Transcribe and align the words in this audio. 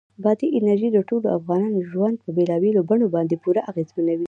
بادي 0.23 0.47
انرژي 0.57 0.89
د 0.93 0.99
ټولو 1.09 1.27
افغانانو 1.37 1.79
ژوند 1.91 2.15
په 2.23 2.29
بېلابېلو 2.37 2.81
بڼو 2.89 3.07
باندې 3.15 3.35
پوره 3.43 3.61
اغېزمنوي. 3.71 4.19